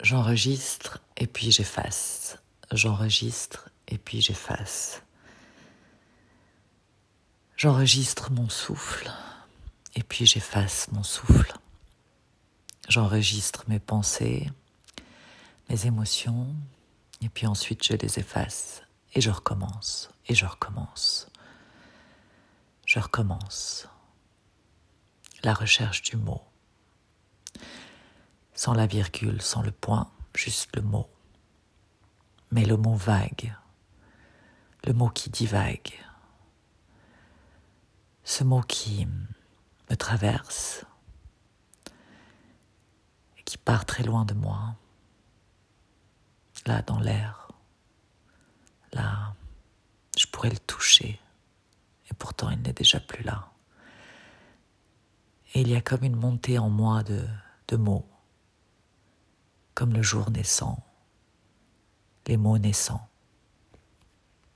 [0.00, 2.38] J'enregistre et puis j'efface.
[2.72, 5.02] J'enregistre et puis j'efface.
[7.56, 9.10] J'enregistre mon souffle
[9.96, 11.52] et puis j'efface mon souffle.
[12.88, 14.48] J'enregistre mes pensées,
[15.68, 16.54] mes émotions,
[17.20, 18.82] et puis ensuite je les efface
[19.14, 21.28] et je recommence, et je recommence.
[22.86, 23.88] Je recommence.
[25.42, 26.42] La recherche du mot.
[28.58, 31.08] Sans la virgule, sans le point, juste le mot.
[32.50, 33.54] Mais le mot vague,
[34.84, 35.92] le mot qui divague,
[38.24, 39.06] ce mot qui
[39.88, 40.84] me traverse.
[43.38, 44.74] Et qui part très loin de moi,
[46.66, 47.52] là dans l'air,
[48.92, 49.36] là,
[50.18, 51.20] je pourrais le toucher,
[52.10, 53.52] et pourtant il n'est déjà plus là.
[55.54, 57.24] Et il y a comme une montée en moi de,
[57.68, 58.04] de mots,
[59.78, 60.84] comme le jour naissant,
[62.26, 63.08] les mots naissants.